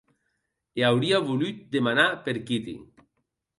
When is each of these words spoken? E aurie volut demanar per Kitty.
E 0.79 0.85
aurie 0.89 1.19
volut 1.27 1.57
demanar 1.77 2.09
per 2.25 2.37
Kitty. 2.51 2.75